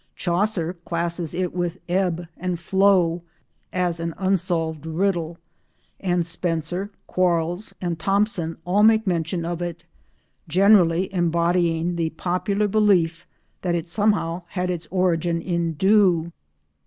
[0.15, 3.21] Chaucer classes it with "ebbe and floud"
[3.71, 5.37] as an unsolved riddle,
[5.99, 9.85] and Spenser, Quarles and Thomson all make mention of it,
[10.47, 13.27] generally embodying the popular belief
[13.61, 16.31] that it somehow had its origin in dew.